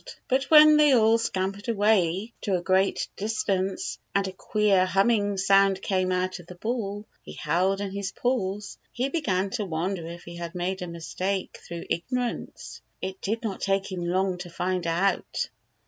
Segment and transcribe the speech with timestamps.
[0.27, 5.79] But when they all scampered away to a great distance, and a queer humming sound
[5.83, 10.23] came out of the ball he held in his paws, he began to wonder if
[10.23, 12.81] he had made a mistake through ignorance.
[12.99, 15.47] It did not take him long to find out.